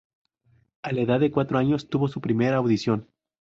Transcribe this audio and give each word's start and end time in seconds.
A 0.81 0.93
la 0.93 1.01
edad 1.01 1.19
de 1.19 1.29
cuatro 1.29 1.59
años 1.59 1.87
tuvo 1.87 2.07
su 2.07 2.21
primera 2.21 2.55
audición. 2.57 3.07